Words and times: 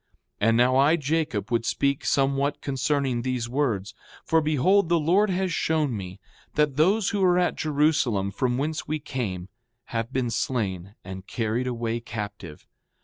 6:8 0.41 0.47
And 0.49 0.57
now 0.57 0.77
I, 0.77 0.95
Jacob, 0.95 1.51
would 1.51 1.63
speak 1.63 2.03
somewhat 2.05 2.59
concerning 2.61 3.21
these 3.21 3.47
words. 3.47 3.93
For 4.25 4.41
behold, 4.41 4.89
the 4.89 4.99
Lord 4.99 5.29
has 5.29 5.53
shown 5.53 5.95
me 5.95 6.19
that 6.55 6.75
those 6.75 7.09
who 7.11 7.19
were 7.21 7.37
at 7.37 7.53
Jerusalem, 7.55 8.31
from 8.31 8.57
whence 8.57 8.87
we 8.87 8.97
came, 8.97 9.47
have 9.93 10.11
been 10.11 10.31
slain 10.31 10.95
and 11.03 11.27
carried 11.27 11.67
away 11.67 11.99
captive. 11.99 12.65